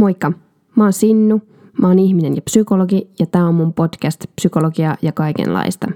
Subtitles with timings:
[0.00, 0.32] Moikka!
[0.76, 1.42] Mä oon Sinnu,
[1.80, 5.86] mä oon ihminen ja psykologi ja tää on mun podcast Psykologia ja kaikenlaista.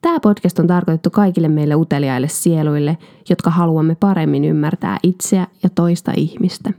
[0.00, 2.98] Tämä podcast on tarkoitettu kaikille meille uteliaille sieluille,
[3.30, 6.72] jotka haluamme paremmin ymmärtää itseä ja toista ihmistä.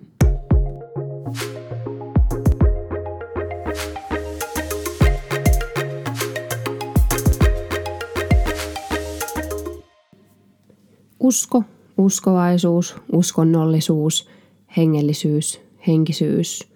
[11.19, 11.63] Usko,
[11.97, 14.29] uskovaisuus, uskonnollisuus,
[14.77, 16.69] hengellisyys, henkisyys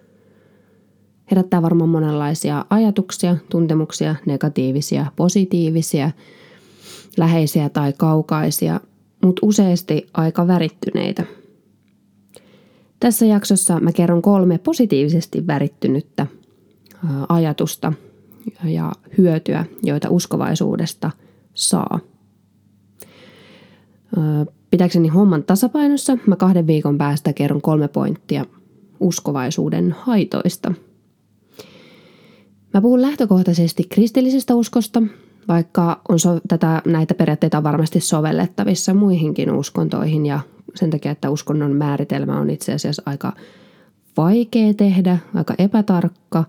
[1.32, 6.12] herättää varmaan monenlaisia ajatuksia, tuntemuksia, negatiivisia, positiivisia,
[7.18, 8.80] läheisiä tai kaukaisia,
[9.24, 11.24] mutta useasti aika värittyneitä.
[13.00, 16.28] Tässä jaksossa mä kerron kolme positiivisesti värittynyttä
[17.30, 17.94] ajatusta
[18.64, 21.12] ja hyötyä, joita uskovaisuudesta
[21.54, 22.00] saa.
[24.72, 28.46] Pitääkseni homman tasapainossa mä kahden viikon päästä kerron kolme pointtia
[29.04, 30.74] uskovaisuuden haitoista.
[32.74, 35.02] Mä puhun lähtökohtaisesti kristillisestä uskosta,
[35.48, 40.40] vaikka on so- tätä, näitä periaatteita on varmasti sovellettavissa muihinkin uskontoihin ja
[40.76, 43.34] sen takia, että uskonnon määritelmä on itse asiassa aika
[44.18, 46.44] vaikea tehdä, aika epätarkka,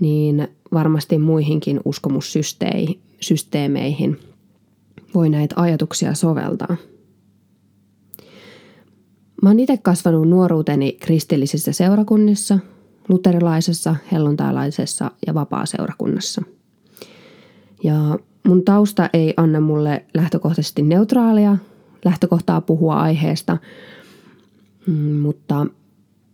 [0.00, 4.18] niin varmasti muihinkin uskomussysteemeihin
[5.14, 6.76] voi näitä ajatuksia soveltaa.
[9.42, 12.58] Mä oon itse kasvanut nuoruuteni kristillisissä seurakunnissa,
[13.08, 16.42] luterilaisessa, helluntailaisessa ja vapaa-seurakunnassa.
[17.84, 21.56] Ja mun tausta ei anna mulle lähtökohtaisesti neutraalia
[22.04, 23.56] lähtökohtaa puhua aiheesta,
[24.86, 25.66] mm, mutta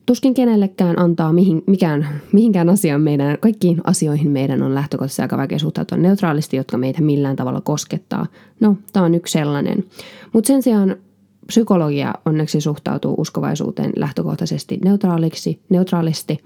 [0.07, 5.59] tuskin kenellekään antaa mihin, mikään, mihinkään asiaan meidän, kaikkiin asioihin meidän on lähtökohtaisesti aika vaikea
[5.59, 8.27] suhtautua neutraalisti, jotka meitä millään tavalla koskettaa.
[8.61, 9.85] No, tämä on yksi sellainen.
[10.33, 10.97] Mutta sen sijaan
[11.47, 16.39] psykologia onneksi suhtautuu uskovaisuuteen lähtökohtaisesti neutraaliksi, neutraalisti,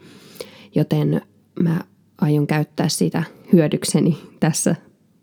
[0.74, 1.20] joten
[1.60, 1.80] mä
[2.20, 4.76] aion käyttää sitä hyödykseni tässä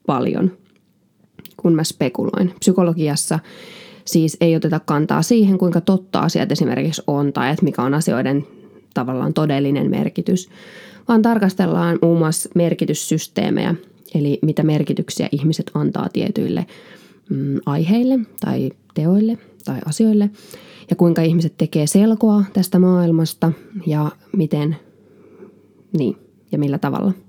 [0.05, 0.51] paljon,
[1.57, 2.53] kun mä spekuloin.
[2.59, 3.39] Psykologiassa
[4.05, 8.47] siis ei oteta kantaa siihen, kuinka totta asiat esimerkiksi on tai että mikä on asioiden
[8.93, 10.49] tavallaan todellinen merkitys,
[11.07, 13.75] vaan tarkastellaan muun muassa merkityssysteemejä,
[14.15, 16.65] eli mitä merkityksiä ihmiset antaa tietyille
[17.29, 20.29] mm, aiheille tai teoille tai asioille,
[20.89, 23.51] ja kuinka ihmiset tekee selkoa tästä maailmasta
[23.85, 24.75] ja miten,
[25.97, 26.15] niin,
[26.51, 27.13] ja millä tavalla–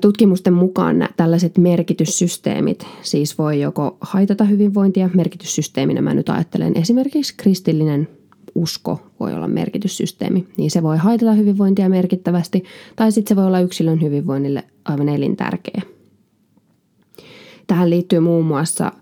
[0.00, 8.08] Tutkimusten mukaan tällaiset merkityssysteemit siis voi joko haitata hyvinvointia, merkityssysteeminä mä nyt ajattelen esimerkiksi kristillinen
[8.54, 12.64] usko voi olla merkityssysteemi, niin se voi haitata hyvinvointia merkittävästi,
[12.96, 15.82] tai sitten se voi olla yksilön hyvinvoinnille aivan elintärkeä.
[17.66, 18.92] Tähän liittyy muun muassa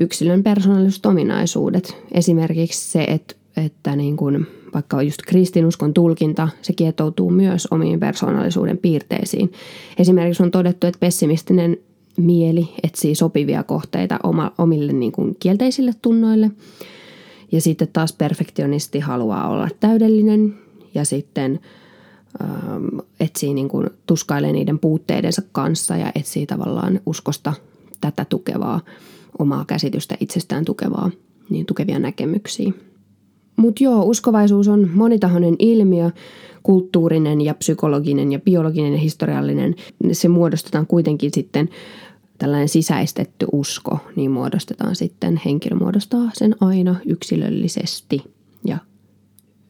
[0.00, 7.30] yksilön persoonalliset ominaisuudet, esimerkiksi se, että, että niin kuin vaikka just kristinuskon tulkinta, se kietoutuu
[7.30, 9.52] myös omiin persoonallisuuden piirteisiin.
[9.98, 11.76] Esimerkiksi on todettu, että pessimistinen
[12.16, 16.50] mieli etsii sopivia kohteita oma, omille niin kuin kielteisille tunnoille.
[17.52, 20.54] Ja sitten taas perfektionisti haluaa olla täydellinen
[20.94, 21.60] ja sitten
[22.42, 27.52] ähm, etsii niin kuin, tuskailee niiden puutteidensa kanssa ja etsii tavallaan uskosta
[28.00, 28.80] tätä tukevaa,
[29.38, 31.10] omaa käsitystä itsestään tukevaa,
[31.50, 32.72] niin tukevia näkemyksiä.
[33.56, 36.10] Mutta joo, uskovaisuus on monitahoinen ilmiö,
[36.62, 39.74] kulttuurinen ja psykologinen ja biologinen ja historiallinen.
[40.12, 41.68] Se muodostetaan kuitenkin sitten
[42.38, 48.22] tällainen sisäistetty usko, niin muodostetaan sitten, henkilö muodostaa sen aina yksilöllisesti
[48.64, 48.78] ja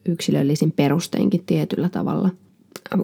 [0.05, 2.29] yksilöllisin perusteinkin tietyllä tavalla.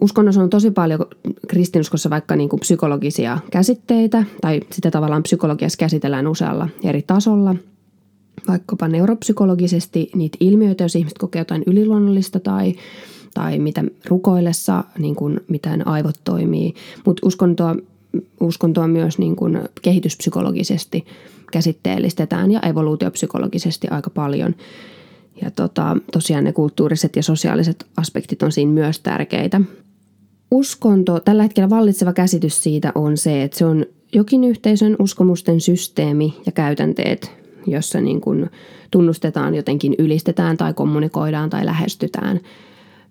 [0.02, 1.00] Uskonnossa on tosi paljon
[1.48, 7.56] kristinuskossa vaikka niin kuin psykologisia käsitteitä, tai sitä tavallaan psykologiassa käsitellään usealla eri tasolla–
[8.48, 12.76] vaikkapa neuropsykologisesti niitä ilmiöitä, jos ihmiset kokee jotain yliluonnollista tai,
[13.34, 16.74] tai mitä rukoillessa, niin kuin miten aivot toimii.
[17.06, 17.76] Mutta uskontoa,
[18.40, 21.06] uskontoa myös niin kuin kehityspsykologisesti
[21.52, 24.56] käsitteellistetään ja evoluutiopsykologisesti aika paljon.
[25.44, 29.62] Ja tota, tosiaan ne kulttuuriset ja sosiaaliset aspektit on siinä myös tärkeitä.
[30.52, 36.38] Uskonto, tällä hetkellä vallitseva käsitys siitä on se, että se on jokin yhteisön uskomusten systeemi
[36.46, 37.32] ja käytänteet,
[37.68, 38.50] jossa niin kuin
[38.92, 42.40] tunnustetaan jotenkin, ylistetään tai kommunikoidaan tai lähestytään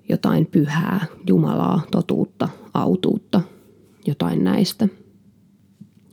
[0.09, 3.41] jotain pyhää, Jumalaa, totuutta, autuutta,
[4.07, 4.89] jotain näistä.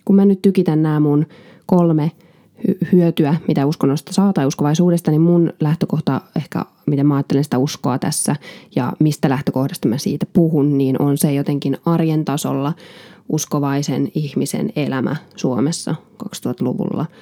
[0.05, 1.25] Kun mä nyt tykitän nämä mun
[1.65, 2.11] kolme
[2.91, 7.99] hyötyä, mitä uskonnosta saa tai uskovaisuudesta, niin mun lähtökohta ehkä, miten mä ajattelen sitä uskoa
[7.99, 8.35] tässä
[8.75, 12.73] ja mistä lähtökohdasta mä siitä puhun, niin on se jotenkin arjen tasolla
[13.29, 17.05] uskovaisen ihmisen elämä Suomessa 2000-luvulla–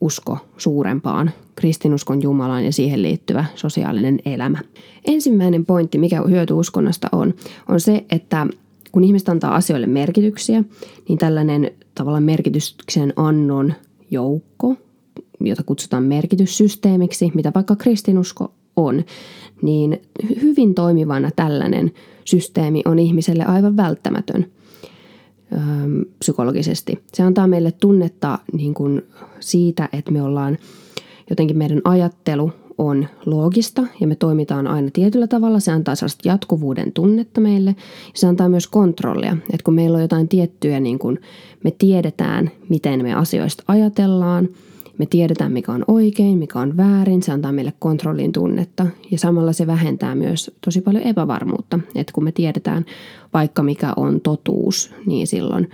[0.00, 4.58] usko suurempaan, kristinuskon Jumalaan ja siihen liittyvä sosiaalinen elämä.
[5.04, 7.34] Ensimmäinen pointti, mikä hyöty uskonnosta on,
[7.68, 8.46] on se, että
[8.92, 10.64] kun ihmiset antaa asioille merkityksiä,
[11.08, 13.74] niin tällainen tavallaan merkityksen annon
[14.10, 14.74] joukko,
[15.40, 19.04] jota kutsutaan merkityssysteemiksi, mitä vaikka kristinusko on,
[19.62, 20.02] niin
[20.42, 21.92] hyvin toimivana tällainen
[22.24, 24.46] systeemi on ihmiselle aivan välttämätön
[25.52, 25.60] öö,
[26.18, 26.98] psykologisesti.
[27.12, 29.02] Se antaa meille tunnetta niin kuin
[29.40, 30.58] siitä, että me ollaan
[31.30, 35.60] jotenkin meidän ajattelu on loogista ja me toimitaan aina tietyllä tavalla.
[35.60, 39.32] Se antaa sellaista jatkuvuuden tunnetta meille ja se antaa myös kontrollia.
[39.32, 41.20] Että kun meillä on jotain tiettyjä, niin kuin
[41.64, 44.48] me tiedetään, miten me asioista ajatellaan,
[44.98, 49.52] me tiedetään, mikä on oikein, mikä on väärin, se antaa meille kontrollin tunnetta ja samalla
[49.52, 51.80] se vähentää myös tosi paljon epävarmuutta.
[51.94, 52.84] Että kun me tiedetään
[53.32, 55.70] vaikka mikä on totuus, niin silloin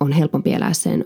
[0.00, 1.04] on helpompi elää sen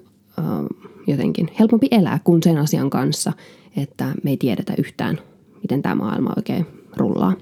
[1.07, 3.33] jotenkin, helpompi elää kuin sen asian kanssa–
[3.77, 5.19] että me ei tiedetä yhtään,
[5.63, 6.67] miten tämä maailma oikein
[6.97, 7.35] rullaa.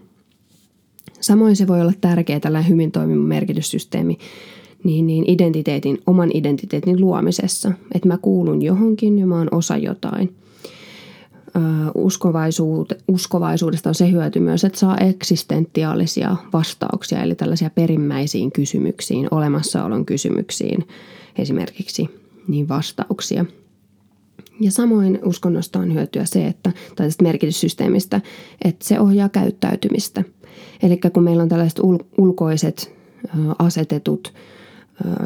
[1.20, 4.18] Samoin se voi olla tärkeä tällainen hyvin toimiva merkityssysteemi
[4.84, 10.34] niin, niin identiteetin, oman identiteetin luomisessa, että mä kuulun johonkin ja mä oon osa jotain.
[11.94, 20.06] Uskovaisuud, uskovaisuudesta on se hyöty myös, että saa eksistentiaalisia vastauksia, eli tällaisia perimmäisiin kysymyksiin, olemassaolon
[20.06, 20.88] kysymyksiin
[21.38, 23.44] esimerkiksi, niin vastauksia–
[24.60, 28.20] ja samoin uskonnosta on hyötyä se, että, tai tästä merkityssysteemistä,
[28.64, 30.24] että se ohjaa käyttäytymistä.
[30.82, 32.94] Eli kun meillä on tällaiset ul- ulkoiset
[33.58, 34.34] asetetut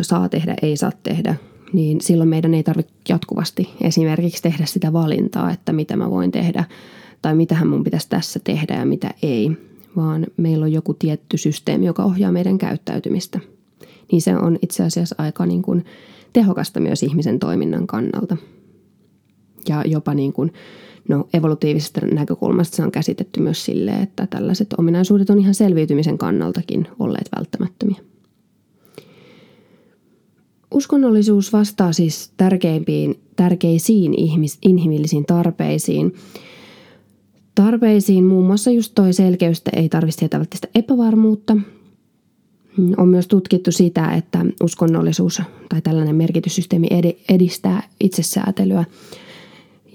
[0.00, 1.34] saa tehdä, ei saa tehdä,
[1.72, 6.64] niin silloin meidän ei tarvitse jatkuvasti esimerkiksi tehdä sitä valintaa, että mitä mä voin tehdä
[7.22, 9.50] tai mitä mun pitäisi tässä tehdä ja mitä ei,
[9.96, 13.40] vaan meillä on joku tietty systeemi, joka ohjaa meidän käyttäytymistä.
[14.12, 15.84] Niin se on itse asiassa aika niin kuin
[16.36, 18.36] tehokasta myös ihmisen toiminnan kannalta
[19.68, 20.52] ja jopa niin kuin,
[21.08, 26.88] no, evolutiivisesta näkökulmasta se on käsitetty myös silleen, että tällaiset ominaisuudet on ihan selviytymisen kannaltakin
[26.98, 27.96] olleet välttämättömiä.
[30.74, 36.14] Uskonnollisuus vastaa siis tärkeimpiin, tärkeisiin ihmis, inhimillisiin tarpeisiin.
[37.54, 41.56] Tarpeisiin muun muassa just toi selkeystä ei tarvitse välttämättä epävarmuutta.
[42.96, 46.88] On myös tutkittu sitä, että uskonnollisuus tai tällainen merkityssysteemi
[47.28, 48.84] edistää itsesäätelyä–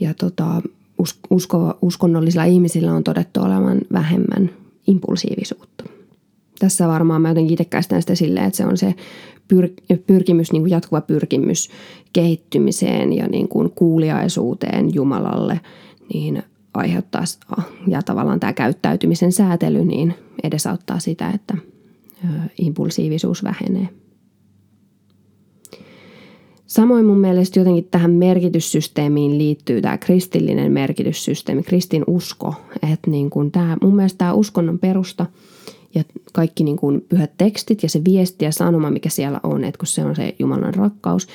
[0.01, 0.61] ja tota,
[1.29, 4.49] usko, uskonnollisilla ihmisillä on todettu olevan vähemmän
[4.87, 5.83] impulsiivisuutta.
[6.59, 8.95] Tässä varmaan mä jotenkin itse käsitän sitä silleen, että se on se
[9.53, 11.69] pyr- pyrkimys, niin kuin jatkuva pyrkimys
[12.13, 15.59] kehittymiseen ja niin kuin kuuliaisuuteen Jumalalle,
[16.13, 16.43] niin
[16.73, 17.23] aiheuttaa,
[17.87, 20.13] ja tavallaan tämä käyttäytymisen säätely, niin
[20.43, 21.57] edesauttaa sitä, että
[22.57, 23.89] impulsiivisuus vähenee.
[26.71, 32.55] Samoin mun mielestä jotenkin tähän merkityssysteemiin liittyy tämä kristillinen merkityssysteemi, kristin usko.
[32.93, 35.25] Että niin kuin tämä, mun mielestä tämä uskonnon perusta
[35.95, 36.03] ja
[36.33, 39.87] kaikki niin kuin pyhät tekstit ja se viesti ja sanoma, mikä siellä on, että kun
[39.87, 41.27] se on se Jumalan rakkaus,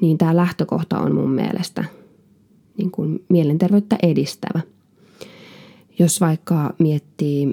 [0.00, 1.84] niin tämä lähtökohta on mun mielestä
[2.78, 4.60] niin kuin mielenterveyttä edistävä.
[5.98, 7.52] Jos vaikka miettii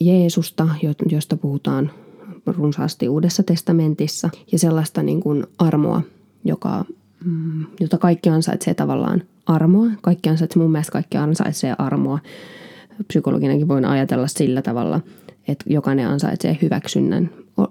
[0.00, 0.68] Jeesusta,
[1.10, 1.90] josta puhutaan
[2.46, 6.02] runsaasti Uudessa testamentissa ja sellaista niin kuin armoa,
[6.44, 6.84] joka,
[7.24, 9.86] mm, jota kaikki ansaitsee tavallaan armoa.
[10.02, 12.18] Kaikki ansaitsee, mun mielestä kaikki ansaitsee armoa.
[13.08, 15.00] Psykologinakin voin ajatella sillä tavalla,
[15.48, 17.30] että jokainen ansaitsee hyväksynnän.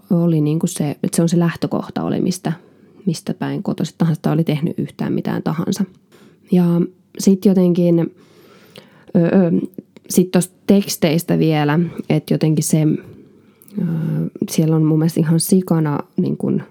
[0.10, 2.54] Oli niin kuin se, että se on se lähtökohta oli, mistä,
[3.06, 5.84] mistä päin kotoiset tahansa oli tehnyt yhtään mitään tahansa.
[6.52, 6.66] Ja
[7.20, 8.16] sitten jotenkin,
[10.10, 12.86] sitten tuosta teksteistä vielä, että jotenkin se
[14.52, 16.64] siellä on mun mielestä ihan sikana niin kuin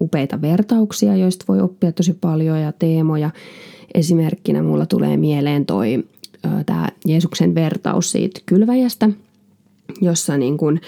[0.00, 3.30] upeita vertauksia, joista voi oppia tosi paljon ja teemoja.
[3.94, 6.04] Esimerkkinä mulla tulee mieleen toi
[6.66, 9.10] tämä Jeesuksen vertaus siitä kylväjästä,
[10.00, 10.80] jossa niin kuin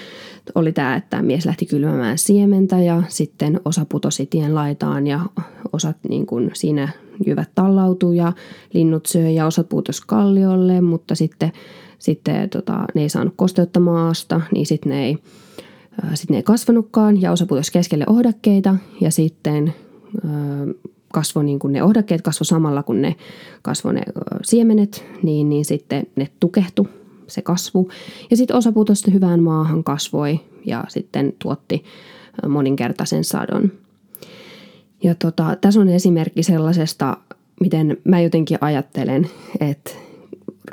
[0.54, 5.20] oli tämä, että mies lähti kylvämään siementä ja sitten osa putosi tien laitaan ja
[5.72, 6.88] osat niin kuin siinä
[7.26, 8.32] jyvät tallautui ja
[8.72, 11.52] linnut söi ja osat putosi kalliolle, mutta sitten,
[11.98, 15.18] sitten tota, ne ei saanut kosteutta maasta, niin sitten ne ei
[16.30, 19.74] ne ei kasvanutkaan ja osa putosi keskelle ohdakkeita ja sitten
[21.12, 23.16] kasvoi niin kuin ne ohdakkeet kasvoi samalla kun ne
[23.62, 24.02] kasvoi ne
[24.42, 26.88] siemenet, niin, niin sitten ne tukehtu
[27.26, 27.90] se kasvu.
[28.30, 31.84] Ja sitten osa putosi hyvään maahan kasvoi ja sitten tuotti
[32.48, 33.72] moninkertaisen sadon.
[35.02, 37.16] Ja tota, tässä on esimerkki sellaisesta,
[37.60, 39.90] miten mä jotenkin ajattelen, että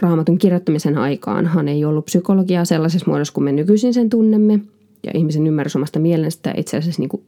[0.01, 4.59] raamatun kirjoittamisen aikaanhan ei ollut psykologiaa sellaisessa muodossa kuin me nykyisin sen tunnemme–
[5.03, 7.23] ja ihmisen ymmärrys omasta mielestä itse asiassa niin kuin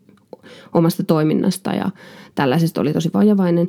[0.74, 1.90] omasta toiminnasta ja
[2.36, 3.68] tällaisesta oli tosi vajavainen.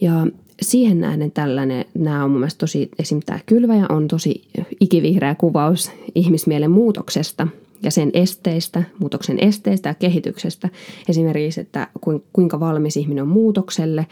[0.00, 0.26] Ja
[0.62, 3.20] siihen nähden tällainen, nämä on mun mielestä tosi, esim.
[3.26, 4.48] tämä kylväjä on tosi
[4.80, 7.48] ikivihreä kuvaus ihmismielen muutoksesta
[7.84, 10.68] ja sen esteistä, muutoksen esteistä ja kehityksestä.
[11.08, 11.88] Esimerkiksi, että
[12.32, 14.06] kuinka valmis ihminen on muutokselle,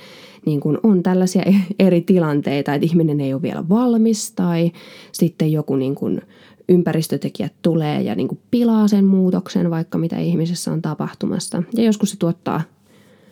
[0.47, 1.43] niin kun on tällaisia
[1.79, 4.73] eri tilanteita, että ihminen ei ole vielä valmis tai
[5.13, 6.21] sitten joku niin kun
[6.69, 11.63] ympäristötekijät tulee ja niin kuin pilaa sen muutoksen, vaikka mitä ihmisessä on tapahtumassa.
[11.77, 12.63] Ja joskus se tuottaa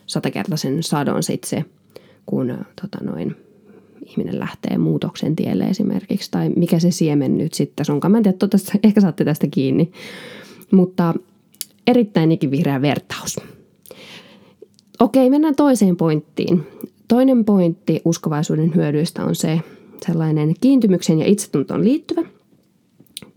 [0.06, 1.64] satakertaisen sadon sitten se,
[2.26, 3.36] kun tota noin,
[4.10, 8.12] ihminen lähtee muutoksen tielle esimerkiksi, tai mikä se siemen nyt sitten onkaan.
[8.12, 9.92] Mä en tiedä, tästä, ehkä saatte tästä kiinni.
[10.70, 11.14] Mutta
[11.86, 13.36] erittäin ikivihreä vertaus.
[15.00, 16.66] Okei, mennään toiseen pointtiin.
[17.08, 19.60] Toinen pointti uskovaisuuden hyödyistä on se
[20.06, 22.22] sellainen kiintymyksen ja itsetuntoon liittyvä–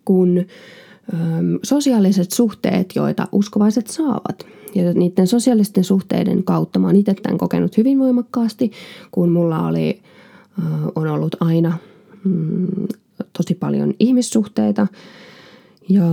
[0.05, 0.47] kuin
[1.63, 4.47] sosiaaliset suhteet, joita uskovaiset saavat.
[4.75, 8.71] Ja niiden sosiaalisten suhteiden kautta mä oon itse tämän kokenut hyvin voimakkaasti,
[9.11, 10.01] kun mulla oli,
[10.95, 11.77] on ollut aina
[12.23, 12.67] mm,
[13.37, 14.87] tosi paljon ihmissuhteita
[15.89, 16.03] ja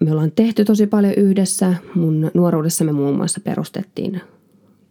[0.00, 1.74] me ollaan tehty tosi paljon yhdessä.
[1.94, 4.20] Mun nuoruudessa me muun muassa perustettiin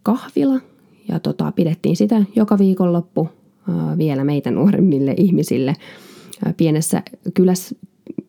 [0.02, 0.60] kahvila
[1.08, 3.28] ja tota, pidettiin sitä joka viikonloppu
[3.98, 5.74] vielä meitä nuoremmille ihmisille
[6.56, 7.02] pienessä
[7.34, 7.76] kylässä,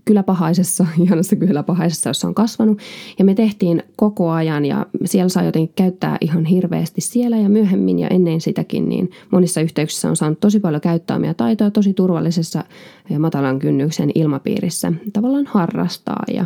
[0.05, 2.79] kyläpahaisessa, ihanassa kyläpahaisessa, jossa on kasvanut.
[3.19, 7.99] Ja me tehtiin koko ajan ja siellä saa jotenkin käyttää ihan hirveästi siellä ja myöhemmin
[7.99, 12.63] ja ennen sitäkin, niin monissa yhteyksissä on saanut tosi paljon käyttää omia taitoja tosi turvallisessa
[13.09, 16.23] ja matalan kynnyksen ilmapiirissä tavallaan harrastaa.
[16.33, 16.45] Ja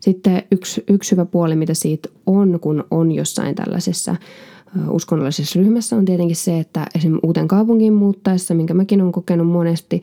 [0.00, 4.16] sitten yksi, yksi hyvä puoli, mitä siitä on, kun on jossain tällaisessa
[4.90, 10.00] uskonnollisessa ryhmässä on tietenkin se, että esimerkiksi uuteen kaupunkiin muuttaessa, minkä mäkin olen kokenut monesti,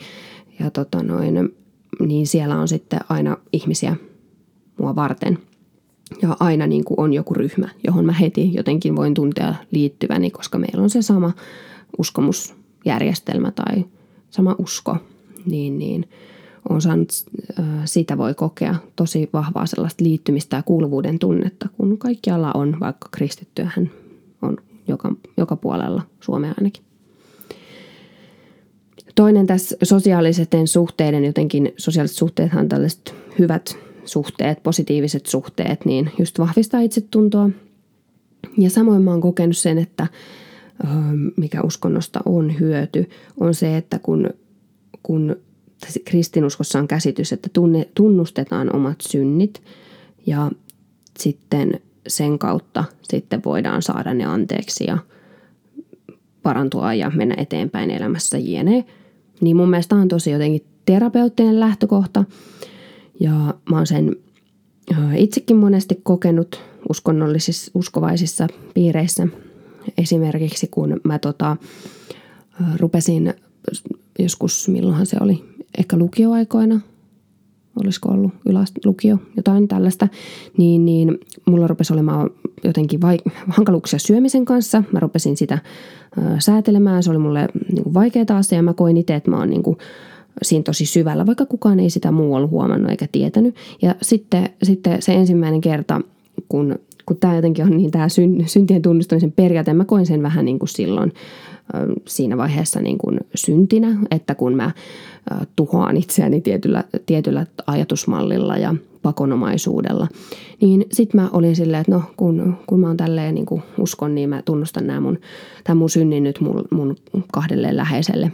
[0.60, 1.56] ja tota noin,
[2.00, 3.96] niin siellä on sitten aina ihmisiä
[4.80, 5.40] mua varten.
[6.22, 10.58] Ja aina niin kuin on joku ryhmä, johon mä heti jotenkin voin tuntea liittyväni, koska
[10.58, 11.32] meillä on se sama
[11.98, 13.86] uskomusjärjestelmä tai
[14.30, 14.98] sama usko.
[15.46, 16.10] Niin, niin
[16.70, 17.12] on saanut,
[17.86, 23.92] sitä voi kokea tosi vahvaa sellaista liittymistä ja kuuluvuuden tunnetta, kun kaikkialla on, vaikka kristittyähän
[24.42, 24.58] on
[24.88, 26.83] joka, joka puolella Suomea ainakin.
[29.16, 36.82] Toinen tässä sosiaalisten suhteiden, jotenkin sosiaaliset suhteethan tällaiset hyvät suhteet, positiiviset suhteet, niin just vahvistaa
[36.82, 37.50] itsetuntoa.
[38.58, 40.08] Ja samoin mä oon kokenut sen, että
[41.38, 44.30] mikä uskonnosta on hyöty, on se, että kun,
[45.04, 45.36] kun
[46.06, 49.62] kristinuskossa on käsitys, että tunne, tunnustetaan omat synnit
[50.26, 50.52] ja
[51.20, 54.98] sitten sen kautta sitten voidaan saada ne anteeksi ja
[56.44, 58.86] parantua ja mennä eteenpäin elämässä jne
[59.44, 62.24] niin mun mielestä on tosi jotenkin terapeuttinen lähtökohta.
[63.20, 64.16] Ja mä oon sen
[65.16, 69.28] itsekin monesti kokenut uskonnollisissa, uskovaisissa piireissä.
[69.98, 71.58] Esimerkiksi kun mä tota,
[72.78, 73.34] rupesin
[74.20, 75.44] joskus, milloinhan se oli,
[75.78, 76.80] ehkä lukioaikoina,
[77.76, 80.08] olisiko ollut ylälukio, jotain tällaista,
[80.58, 82.30] niin, niin mulla rupesi olemaan
[82.64, 84.84] jotenkin vai, hankaluuksia syömisen kanssa.
[84.92, 85.58] Mä rupesin sitä
[86.40, 87.04] säätelemään.
[87.04, 89.78] Se oli mulle niin vaikeaa asia ja mä koin itse, että mä oon niin kuin
[90.42, 93.56] siinä tosi syvällä, vaikka kukaan ei sitä muu ollut huomannut eikä tietänyt.
[93.82, 96.02] Ja sitten, sitten se ensimmäinen kerta,
[96.50, 100.46] kun, kun tämä jotenkin on niin tämä syn, syntien tunnustamisen periaate, mä koin sen vähän
[100.46, 101.14] niin kuin silloin
[102.08, 104.72] siinä vaiheessa niin kuin syntinä, että kun mä
[105.56, 110.08] tuhoan itseäni tietyllä, tietyllä ajatusmallilla ja pakonomaisuudella.
[110.62, 114.16] Niin sit mä olin silleen, että no kun, kun mä oon tälleen niin kuin uskon,
[114.16, 115.20] niin mä tunnustan nämä mun,
[115.64, 116.96] tämän mun synnin nyt mun, mun
[117.32, 118.32] kahdelle läheiselle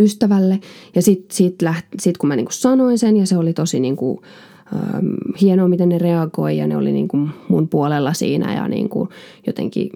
[0.00, 0.60] ystävälle.
[0.94, 3.80] Ja sit, sit, läht, sit kun mä niin kuin sanoin sen ja se oli tosi
[3.80, 4.18] niin kuin,
[5.40, 9.08] hienoa, miten ne reagoi ja ne oli niin kuin mun puolella siinä ja niin kuin
[9.46, 9.90] jotenkin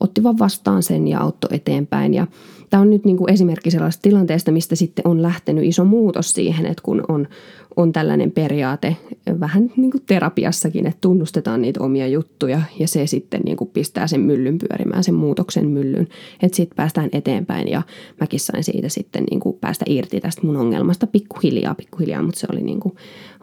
[0.00, 2.14] otti vaan vastaan sen ja auttoi eteenpäin.
[2.14, 2.26] Ja
[2.70, 6.66] tämä on nyt niin kuin esimerkki sellaisesta tilanteesta, mistä sitten on lähtenyt iso muutos siihen,
[6.66, 7.28] että kun on,
[7.76, 8.96] on tällainen periaate
[9.40, 14.06] vähän niin kuin terapiassakin, että tunnustetaan niitä omia juttuja ja se sitten niin kuin pistää
[14.06, 16.08] sen myllyn pyörimään, sen muutoksen myllyn,
[16.42, 17.82] että sitten päästään eteenpäin ja
[18.20, 22.46] mäkin sain siitä sitten niin kuin päästä irti tästä mun ongelmasta pikkuhiljaa, pikkuhiljaa, mutta se
[22.52, 22.94] oli niin kuin,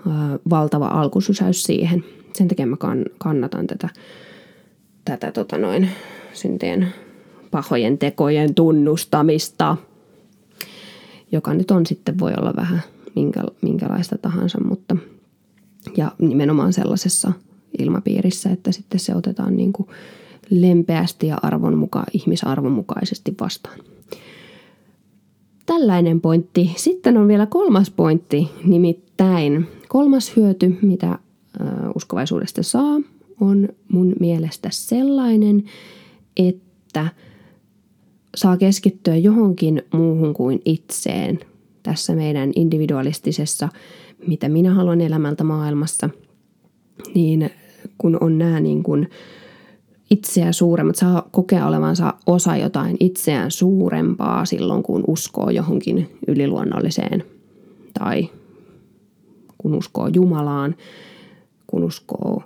[0.08, 0.14] äh,
[0.50, 2.04] valtava alkusysäys siihen.
[2.34, 2.78] Sen takia mä
[3.18, 3.90] kannatan tätä,
[5.06, 5.90] tätä tota noin,
[6.36, 6.88] syntien
[7.52, 9.78] pahojen tekojen tunnustamista,
[11.32, 12.82] joka nyt on sitten voi olla vähän
[13.16, 14.98] minkä, minkälaista tahansa, mutta
[15.98, 17.32] ja nimenomaan sellaisessa
[17.80, 19.90] ilmapiirissä, että sitten se otetaan niin kuin
[20.50, 23.80] lempeästi ja arvon muka, ihmisarvon mukaisesti vastaan.
[25.66, 26.72] Tällainen pointti.
[26.76, 31.20] Sitten on vielä kolmas pointti, nimittäin kolmas hyöty, mitä
[31.96, 33.02] uskovaisuudesta saa,
[33.42, 35.64] on mun mielestä sellainen,
[36.38, 37.08] että
[38.36, 41.40] saa keskittyä johonkin muuhun kuin itseen
[41.84, 43.70] tässä meidän individualistisessa,
[44.28, 46.10] mitä minä haluan elämältä maailmassa,
[47.16, 47.50] niin
[47.98, 49.10] kun on nämä niin kuin
[50.12, 57.24] itseä suuremmat, saa kokea olevansa osa jotain itseään suurempaa silloin, kun uskoo johonkin yliluonnolliseen
[58.00, 58.30] tai
[59.58, 60.76] kun uskoo Jumalaan,
[61.68, 62.44] kun uskoo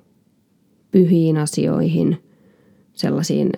[0.92, 2.18] pyhiin asioihin,
[2.94, 3.50] sellaisiin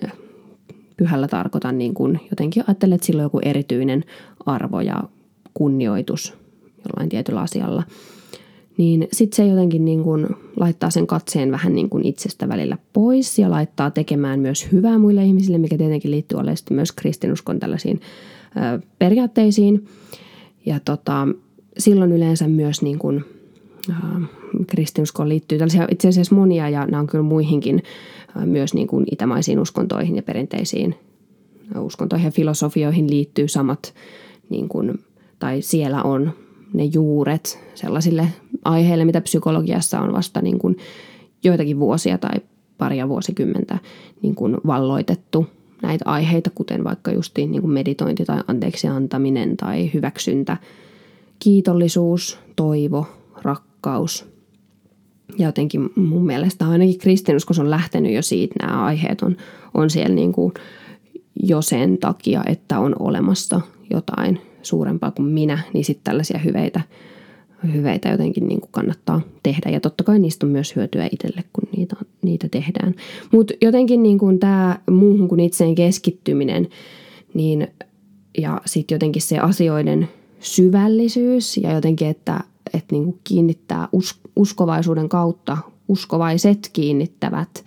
[1.02, 4.04] pyhällä tarkoitan niin kuin jotenkin ajattelet, että sillä on joku erityinen
[4.46, 5.02] arvo ja
[5.54, 6.34] kunnioitus
[6.84, 7.82] jollain tietyllä asialla–
[8.76, 13.38] niin sitten se jotenkin niin kuin laittaa sen katseen vähän niin kuin itsestä välillä pois
[13.38, 18.00] ja laittaa tekemään myös hyvää muille ihmisille, mikä tietenkin liittyy oleellisesti myös kristinuskon tällaisiin
[18.98, 19.86] periaatteisiin.
[20.66, 21.28] Ja tota,
[21.78, 23.24] silloin yleensä myös niin kuin,
[24.66, 27.82] kristinuskoon liittyy tällaisia itse asiassa monia ja nämä on kyllä muihinkin
[28.36, 30.94] ö, myös niin kuin itämaisiin uskontoihin ja perinteisiin
[31.80, 33.94] uskontoihin ja filosofioihin liittyy samat
[34.50, 35.04] niin kuin,
[35.38, 36.32] tai siellä on
[36.72, 38.28] ne juuret sellaisille
[38.64, 40.76] aiheille, mitä psykologiassa on vasta niin kuin
[41.44, 42.40] joitakin vuosia tai
[42.78, 43.78] paria vuosikymmentä
[44.22, 45.46] niin kuin valloitettu
[45.82, 50.56] näitä aiheita, kuten vaikka justiin niin kuin meditointi tai anteeksi antaminen tai hyväksyntä,
[51.38, 53.06] kiitollisuus, toivo,
[53.82, 54.26] rakkaus.
[55.38, 59.36] Ja jotenkin mun mielestä ainakin kristinuskos on lähtenyt jo siitä, nämä aiheet on,
[59.74, 60.52] on siellä niin kuin
[61.42, 63.60] jo sen takia, että on olemassa
[63.90, 66.80] jotain suurempaa kuin minä, niin sitten tällaisia hyveitä,
[67.74, 69.70] hyveitä jotenkin niin kuin kannattaa tehdä.
[69.70, 72.94] Ja totta kai niistä on myös hyötyä itselle, kun niitä, niitä tehdään.
[73.32, 76.68] Mutta jotenkin niin kuin tämä muuhun kuin itseen keskittyminen,
[77.34, 77.68] niin
[78.38, 80.08] ja sitten jotenkin se asioiden
[80.40, 82.40] syvällisyys ja jotenkin, että,
[82.74, 87.64] että niin kuin kiinnittää us, uskovaisuuden kautta, uskovaiset kiinnittävät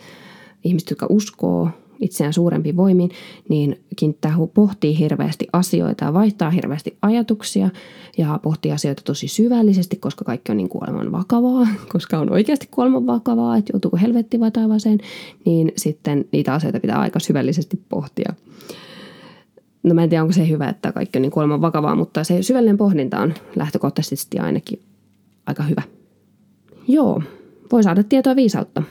[0.63, 1.69] ihmiset, jotka uskoo
[1.99, 3.11] itseään suurempi voimin,
[3.49, 7.69] niin kiinnittää pohtii hirveästi asioita ja vaihtaa hirveästi ajatuksia
[8.17, 13.07] ja pohtii asioita tosi syvällisesti, koska kaikki on niin kuoleman vakavaa, koska on oikeasti kuoleman
[13.07, 14.99] vakavaa, että joutuuko helvetti vai taivaaseen,
[15.45, 18.33] niin sitten niitä asioita pitää aika syvällisesti pohtia.
[19.83, 22.41] No mä en tiedä, onko se hyvä, että kaikki on niin kuoleman vakavaa, mutta se
[22.41, 24.79] syvällinen pohdinta on lähtökohtaisesti ainakin
[25.45, 25.81] aika hyvä.
[26.87, 27.21] Joo,
[27.71, 28.83] voi saada tietoa viisautta.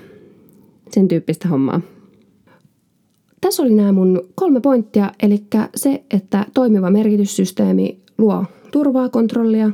[0.90, 1.80] Sen tyyppistä hommaa.
[3.40, 5.42] Tässä oli nämä mun kolme pointtia, eli
[5.74, 9.70] se, että toimiva merkityssysteemi luo turvaa, kontrollia,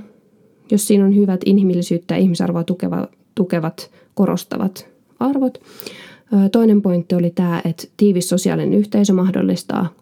[0.70, 4.88] jos siinä on hyvät inhimillisyyttä ja ihmisarvoa tukeva, tukevat, korostavat
[5.20, 5.60] arvot.
[6.52, 9.94] Toinen pointti oli tämä, että tiivis sosiaalinen yhteisö mahdollistaa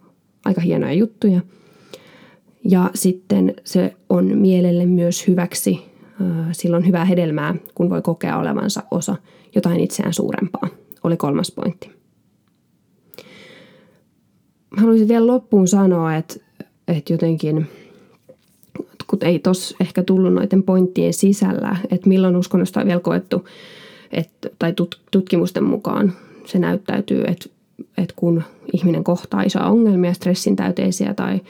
[0.44, 1.40] aika hienoja juttuja.
[2.64, 5.80] Ja sitten se on mielelle myös hyväksi,
[6.52, 9.16] silloin hyvää hedelmää, kun voi kokea olevansa osa
[9.54, 10.68] jotain itseään suurempaa,
[11.04, 11.90] oli kolmas pointti.
[14.76, 16.34] Haluaisin vielä loppuun sanoa, että,
[16.88, 17.66] että jotenkin,
[19.06, 23.48] kun ei tos ehkä tullut noiden pointtien sisällä, että milloin uskonnosta on vielä koettu,
[24.12, 24.74] että, tai
[25.10, 26.12] tutkimusten mukaan
[26.44, 27.48] se näyttäytyy, että,
[27.98, 31.40] että kun ihminen kohtaa isoa ongelmia, stressin täyteisiä tai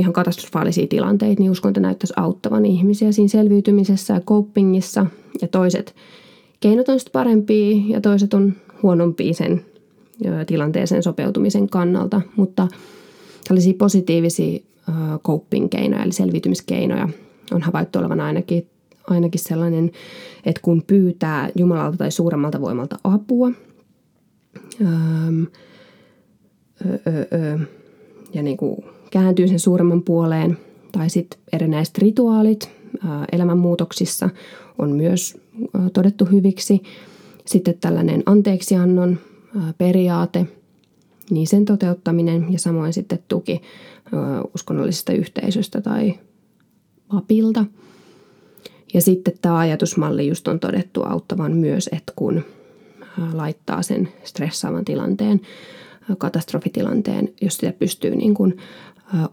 [0.00, 5.06] ihan katastrofaalisia tilanteita, niin uskonto näyttäisi auttavan ihmisiä siinä selviytymisessä ja copingissa.
[5.42, 5.94] Ja toiset
[6.60, 9.64] keinot on sitten parempia ja toiset on huonompia sen
[10.46, 12.68] tilanteeseen sopeutumisen kannalta, mutta
[13.48, 14.58] tällaisia positiivisia
[15.24, 17.08] coping-keinoja, eli selviytymiskeinoja
[17.52, 18.66] on havaittu olevan ainakin,
[19.06, 19.90] ainakin sellainen,
[20.44, 23.52] että kun pyytää Jumalalta tai suuremmalta voimalta apua,
[28.34, 30.58] ja niin kuin kääntyy sen suuremman puoleen,
[30.92, 32.70] tai sitten erinäiset rituaalit
[33.32, 34.30] elämänmuutoksissa
[34.78, 35.40] on myös
[35.92, 36.82] todettu hyviksi.
[37.46, 39.18] Sitten tällainen anteeksiannon
[39.78, 40.46] periaate,
[41.30, 43.62] niin sen toteuttaminen ja samoin sitten tuki
[44.54, 46.14] uskonnollisesta yhteisöstä tai
[47.12, 47.64] vapilta.
[48.94, 52.44] Ja sitten tämä ajatusmalli just on todettu auttavan myös, että kun
[53.32, 55.40] laittaa sen stressaavan tilanteen,
[56.18, 58.56] katastrofitilanteen, jos sitä pystyy niin kuin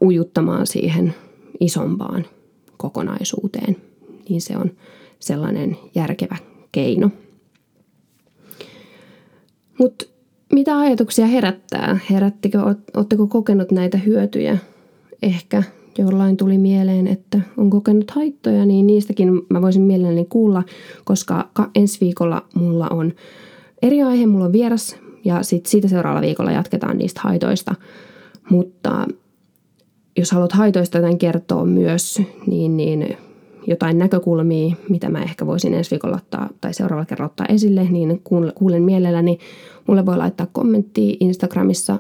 [0.04, 1.14] ujuttamaan siihen
[1.60, 2.26] isompaan
[2.78, 3.78] kokonaisuuteen,
[4.30, 4.72] niin se on
[5.20, 6.38] sellainen järkevä
[6.72, 7.10] keino–
[9.78, 10.06] mutta
[10.54, 12.00] mitä ajatuksia herättää?
[12.10, 12.62] Herättikö,
[12.96, 14.58] oletteko kokenut näitä hyötyjä?
[15.22, 15.64] Ehkä
[15.98, 20.64] jollain tuli mieleen, että on kokenut haittoja, niin niistäkin mä voisin mielelläni kuulla,
[21.04, 23.14] koska ensi viikolla mulla on
[23.82, 27.76] eri aihe, mulla on vieras ja sitten siitä seuraavalla viikolla jatketaan niistä haitoista.
[28.50, 29.08] Mutta
[30.18, 33.18] jos haluat haitoista jotain kertoa myös, niin, niin
[33.68, 38.22] jotain näkökulmia, mitä mä ehkä voisin ensi viikolla ottaa tai seuraavalla kerralla ottaa esille, niin
[38.56, 39.40] kuulen mielelläni.
[39.88, 41.98] Mulle voi laittaa kommentti Instagramissa,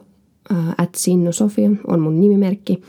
[0.78, 0.96] at
[1.32, 2.82] Sofia on mun nimimerkki.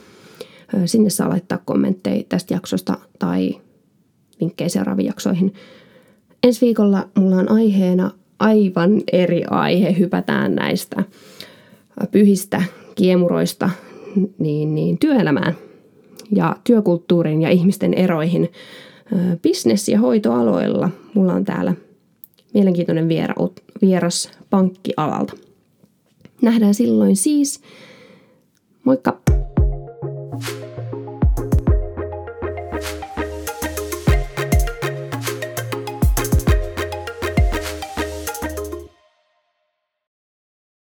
[0.86, 3.60] Sinne saa laittaa kommentteja tästä jaksosta tai
[4.40, 5.54] vinkkejä seuraaviin jaksoihin.
[6.42, 9.98] Ensi viikolla mulla on aiheena aivan eri aihe.
[9.98, 11.04] Hypätään näistä
[12.10, 12.62] pyhistä
[12.94, 13.70] kiemuroista
[14.38, 15.56] niin, niin työelämään
[16.32, 18.52] ja työkulttuuriin ja ihmisten eroihin
[19.42, 20.90] business- ja hoitoaloilla.
[21.14, 21.74] Mulla on täällä
[22.54, 23.08] mielenkiintoinen
[23.82, 25.32] vieras pankkialalta.
[26.42, 27.60] Nähdään silloin siis.
[28.84, 29.27] Moikka!